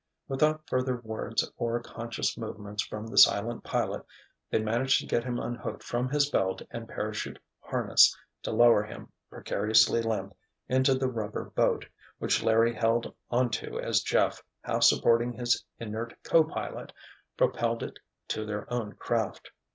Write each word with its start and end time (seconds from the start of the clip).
Without 0.27 0.67
further 0.67 0.95
words 0.97 1.47
or 1.57 1.79
conscious 1.79 2.35
movements 2.35 2.81
from 2.81 3.05
the 3.05 3.19
silent 3.19 3.63
pilot 3.63 4.03
they 4.49 4.57
managed 4.57 4.99
to 4.99 5.05
get 5.05 5.23
him 5.23 5.37
unhooked 5.37 5.83
from 5.83 6.09
his 6.09 6.27
belt 6.31 6.63
and 6.71 6.87
parachute 6.89 7.37
harness, 7.59 8.17
to 8.41 8.49
lower 8.51 8.81
him, 8.81 9.11
precariously 9.29 10.01
limp, 10.01 10.35
into 10.67 10.95
the 10.95 11.07
rubber 11.07 11.51
boat, 11.51 11.85
which 12.17 12.41
Larry 12.41 12.73
held 12.73 13.13
onto 13.29 13.77
as 13.79 14.01
Jeff, 14.01 14.41
half 14.61 14.81
supporting 14.81 15.33
his 15.33 15.63
inert 15.77 16.15
co 16.23 16.45
pilot, 16.45 16.91
propelled 17.37 17.83
it 17.83 17.99
to 18.29 18.43
their 18.43 18.65
own 18.73 18.93
craft. 18.93 19.51